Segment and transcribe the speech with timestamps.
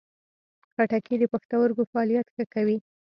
[0.73, 2.77] خټکی د پښتورګو فعالیت ښه کوي.